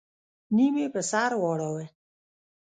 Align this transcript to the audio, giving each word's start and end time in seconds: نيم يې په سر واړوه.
نيم 0.55 0.75
يې 0.81 0.87
په 0.93 1.01
سر 1.09 1.31
واړوه. 1.41 1.85